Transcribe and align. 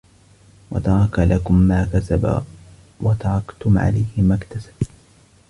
وَتَرَكَ 0.71 1.19
لَكُمْ 1.19 1.53
مَا 1.59 1.83
كَسَبَ 1.93 2.43
وَتَرَكْتُمْ 3.01 3.77
عَلَيْهِ 3.77 4.21
مَا 4.21 4.35
اكْتَسَبَ 4.35 4.73